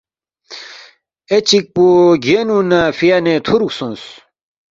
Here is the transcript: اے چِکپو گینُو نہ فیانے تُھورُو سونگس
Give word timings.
اے 1.29 1.37
چِکپو 1.47 1.85
گینُو 2.23 2.59
نہ 2.69 2.81
فیانے 2.97 3.33
تُھورُو 3.45 3.69
سونگس 3.77 4.03